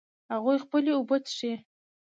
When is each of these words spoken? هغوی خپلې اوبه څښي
هغوی 0.33 0.57
خپلې 0.65 0.91
اوبه 0.93 1.17
څښي 1.25 1.53